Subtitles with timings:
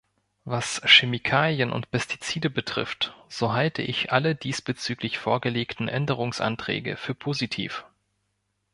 [0.45, 7.85] Was Chemikalien und Pestizide betrifft, so halte ich alle diesbezüglich vorgelegten Änderungsanträge für positiv.